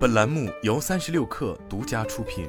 [0.00, 2.48] 本栏目由三十六氪独家出品。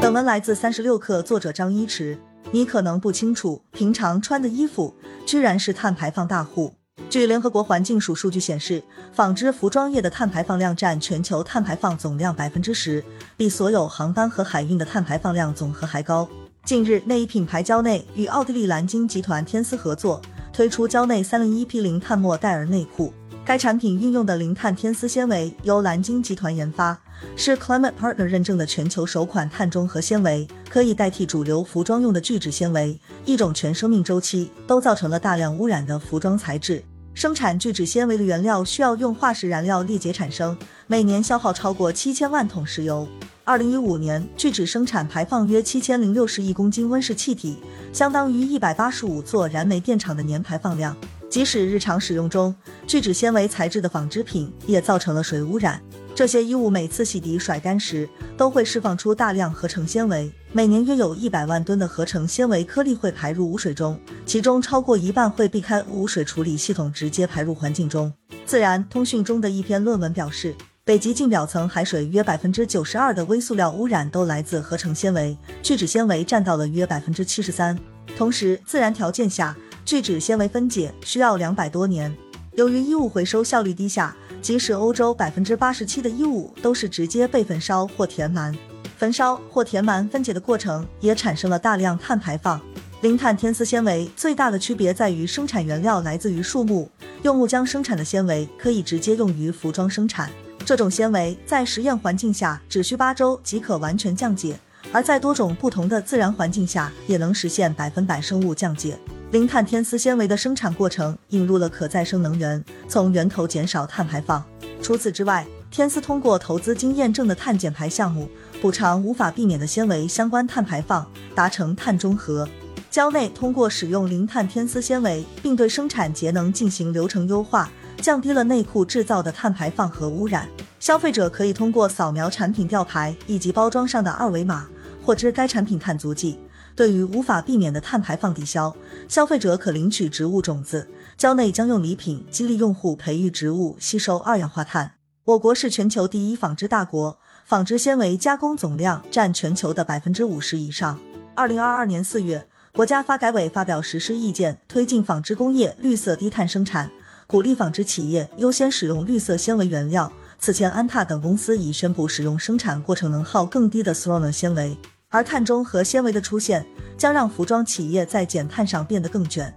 [0.00, 2.18] 本文来自三十六氪，作者张一驰。
[2.50, 4.96] 你可能不清楚，平常穿的衣服
[5.26, 6.72] 居然是碳排放大户。
[7.10, 8.82] 据联合国环境署数据显示，
[9.12, 13.04] 纺织服装业的碳排放量占全球碳排放总量百分之十，
[13.36, 16.26] 比所有航班和海运的碳排放量总和还高。
[16.64, 20.22] 近日，内衣品牌娇内与奥地利蓝鲸集团天丝合作，
[20.54, 23.12] 推出蕉内三零一 P 零碳莫代尔内裤。
[23.44, 26.96] 该产品运用的零碳天丝纤维由蓝鲸集团研发，
[27.34, 36.84] 是 Climate Partner 认证的全球首款碳中和纤维，可以代替主流服装用的聚酯纤维，一种全生命周期都造成了大量污染的服装材质。
[37.14, 43.08] 生产聚酯纤维的原料需要用化石燃料裂解产生，每年消耗超过七千万桶石油。
[43.46, 47.58] 二零一五年，聚酯生产排放约七千零六十亿公斤温室气体，
[47.92, 50.96] 相当于一百八十五座燃煤电厂的年排放量。
[51.28, 52.54] 即使日常使用中，
[52.86, 55.78] 聚酯纤维材质的纺织品也造成了水污染。
[56.14, 68.10] 这些衣物每次洗涤甩干时，都会释放出大量合成纤维，每年约有一百万吨的合成纤维颗粒会排入污水中，其中超过一半会避开污水处理系统，直接排入环境中。
[68.46, 70.54] 自然通讯中的一篇论文表示，
[70.86, 77.74] 北极近表层海水约百分之九十二的微塑料污染都来自合成纤维，聚酯纤维占到了约百分之七十三。
[78.18, 82.14] 同时，自然条件下，聚酯纤维分解需要两百多年。
[82.52, 88.54] 由于衣物回收效率低下，即使欧洲百分之八十七的衣物都是直接被焚烧或填埋，
[88.98, 92.60] 焚烧或填埋分解的过程也产生了大量碳排放。
[93.00, 96.90] 零碳天丝纤维最大的区别在于生产原料来自于树木，
[97.22, 100.30] 用木浆生产的纤维可以直接用于服装生产。
[100.64, 104.58] 这种纤维在实验环境下只需八周即可完全降解。
[104.92, 108.98] 而在多种不同的自然环境下，也能实现百分百生物降解。
[109.32, 114.44] 零碳天丝纤维的生产过程引入了可再生能源，从源头减少碳排放。
[114.80, 118.28] 除此之外，天丝通过投资经验证的碳减排项目，
[118.62, 122.48] 补偿无法避免的纤维相关碳排放，达成碳中和。
[122.90, 127.68] 蕉内通过使用零碳天丝纤维，并对生产节能进行流程优化，
[128.00, 130.48] 降低了内裤制造的碳排放和污染。
[130.78, 134.66] 消费者可以通过扫描产品吊牌以及包装上的二维码。
[135.02, 136.38] 获知该产品碳足迹，
[136.74, 138.74] 对于无法避免的碳排放抵消，
[139.06, 140.88] 消费者可领取植物种子。
[141.18, 144.92] 蕉内将用礼品激励用户培育植物，吸收二氧化碳。
[145.24, 150.98] 我国是全球第一纺织大国，纺织纤维加工总量占全球的百分之五十以上。
[151.34, 156.90] 二零二二年四月，国家发改委发表实施意见，推进纺织工业绿色低碳生产，
[157.26, 160.12] 鼓励纺织企业优先使用绿色纤维原料。
[160.38, 164.76] 此前，安踏等公司已宣布使用生产过程能耗更低的 s l o n 纤维。
[165.08, 166.66] 而碳中和纤维的出现，
[166.98, 169.54] 将让服装企业在减碳上变得更卷。